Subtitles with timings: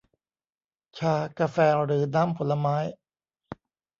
[0.97, 2.77] ชา กาแฟ หรือน้ำผลไม้